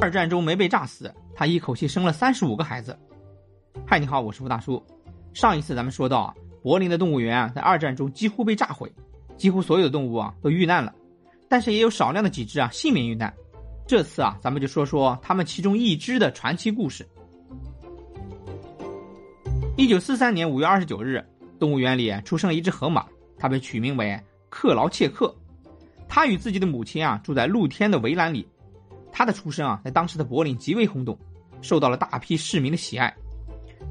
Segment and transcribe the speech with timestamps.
[0.00, 2.96] 二战中没被炸死，他一口气生了三十五个孩子。
[3.84, 4.80] 嗨，你好，我是付大叔。
[5.34, 8.90] 上一次咱们说到啊，柏林的动物园啊，在二战中几乎被炸毁，
[9.36, 10.94] 几乎所有的动物啊都遇难了，
[11.48, 13.32] 但是也有少量的几只啊幸免遇难。
[13.88, 17.04] 这次啊，咱们就说说他们其中一只的传奇故事。
[19.76, 21.24] 一九四三年五月二十九日，
[21.58, 23.04] 动物园里出生了一只河马，
[23.36, 24.16] 它被取名为
[24.48, 25.34] 克劳切克。
[26.08, 28.46] 他与自己的母亲啊住在露天的围栏里。
[29.18, 31.18] 他的出生啊，在当时的柏林极为轰动，
[31.60, 33.12] 受到了大批市民的喜爱。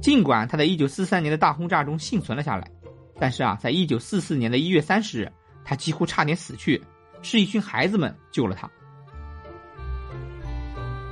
[0.00, 2.70] 尽管他在一九四三年的大轰炸中幸存了下来，
[3.18, 5.32] 但是啊，在一九四四年的一月三十日，
[5.64, 6.80] 他几乎差点死去，
[7.22, 8.70] 是一群孩子们救了他。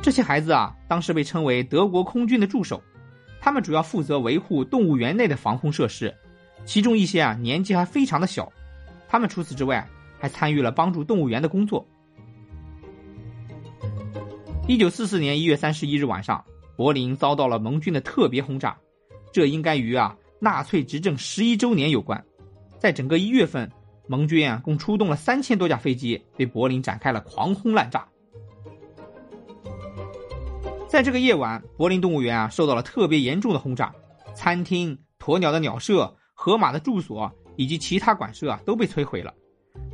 [0.01, 2.81] 这些孩子啊，当时被称为德国空军的助手，
[3.41, 6.15] 他们主要负责维护动物园内的防空设施，
[6.65, 8.53] 其中一些啊年纪还非常的小，
[9.09, 9.85] 他们除此之外
[10.21, 11.85] 还参与了帮助动物园的工作。
[14.67, 16.43] 一九四四年一月三十一日晚上。
[16.77, 18.77] 柏林遭到了盟军的特别轰炸，
[19.33, 22.21] 这应该与啊纳粹执政十一周年有关。
[22.81, 23.71] 在整个一月份，
[24.09, 28.05] 盟军啊共出动了三千多架飞机，对柏林展开了狂轰滥炸。
[30.89, 33.95] 在这个夜晚，柏林动物园啊受到了特别严重的轰炸，
[34.35, 39.33] 餐厅、鸵鸟的鸟舍、河马的住所以及其他馆舍啊都被摧毁了。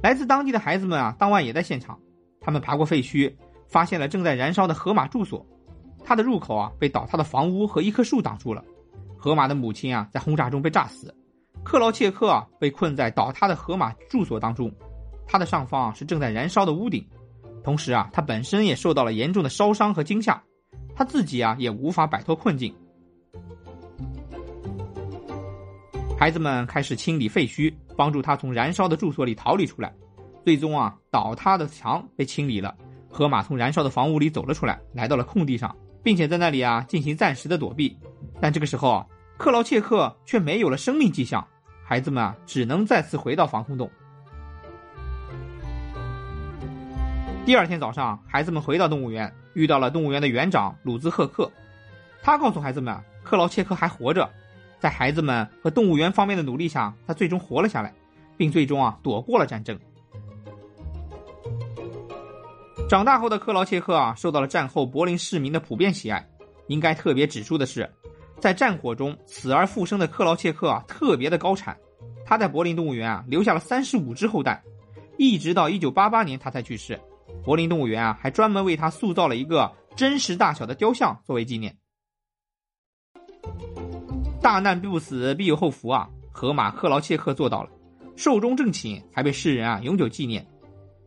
[0.03, 2.01] 来自当地的孩子们啊当晚也在现场，
[2.41, 3.31] 他们爬过废墟，
[3.71, 5.47] 发现了正在燃烧的河马住所。
[6.05, 8.65] 它的入口啊被倒塌的房屋和一棵树挡住了，
[9.17, 11.15] 河马的母亲啊在轰炸中被炸死，
[11.63, 14.73] 克劳切克啊被困在倒塌的河马住所当中，
[15.27, 17.07] 它的上方是正在燃烧的屋顶，
[17.63, 20.43] 同时啊他本身也受到了严重的烧伤和惊吓，
[20.97, 22.75] 他自己啊也无法摆脱困境。
[26.19, 29.95] 孩子们开始清理废墟，帮助他从燃烧的住所里逃离出来，
[30.45, 32.75] 最终啊倒塌的墙被清理了，
[33.11, 35.75] 河马从燃烧的房屋里走了出来，来到了空地上。
[36.03, 37.94] 并且在那里啊进行暂时的躲避，
[38.40, 39.05] 但这个时候，
[39.36, 41.46] 克劳切克却没有了生命迹象，
[41.85, 43.90] 孩子们啊只能再次回到防空洞。
[47.45, 51.52] 第二天早上，孩子们回到动物园，遇到了动物园的园长鲁兹赫克，
[52.23, 54.27] 他告诉孩子们，克劳切克还活着，
[54.79, 57.92] 在孩子们和动物园方面的努力下，他最终活了下来，
[58.39, 59.79] 并最终啊躲过了战争。
[62.90, 66.28] 长大后的克劳切克啊，受到了战后柏林市民的普遍喜爱。
[66.67, 67.89] 应该特别指出的是，
[68.40, 71.79] 在战火中死而复生的克劳切克啊，特别的高产。
[72.27, 74.61] 他在柏林动物园啊留下了三十五只后代，
[75.18, 77.00] 一直到一九八八年他才去世。
[77.45, 81.73] 柏林动物园啊还专门为他塑造了一个真实大小的雕像作为纪念。
[84.42, 87.70] 大难不死必有后福啊，河马克劳切克做到了，
[88.17, 90.45] 寿终正寝，还被世人啊永久纪念。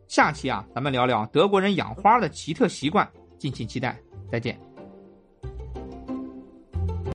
[0.08, 3.98] 下期啊，咱们聊聊德国人养花的奇特习惯，敬请期待。
[4.30, 4.63] 再见。